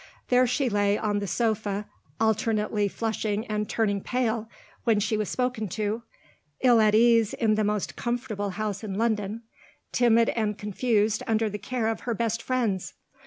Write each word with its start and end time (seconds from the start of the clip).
There 0.29 0.47
she 0.47 0.67
lay 0.67 0.97
on 0.97 1.19
the 1.19 1.27
sofa, 1.27 1.85
alternately 2.19 2.87
flushing 2.87 3.45
and 3.45 3.69
turning 3.69 4.01
pale 4.01 4.49
when 4.83 4.99
she 4.99 5.15
was 5.15 5.29
spoken 5.29 5.67
to; 5.77 6.01
ill 6.61 6.81
at 6.81 6.95
ease 6.95 7.35
in 7.35 7.53
the 7.53 7.63
most 7.63 7.95
comfortable 7.95 8.49
house 8.49 8.83
in 8.83 8.95
London; 8.95 9.43
timid 9.91 10.29
and 10.29 10.57
confused 10.57 11.21
under 11.27 11.51
the 11.51 11.59
care 11.59 11.87
of 11.87 11.99
her 11.99 12.15
best 12.15 12.41
friends. 12.41 12.95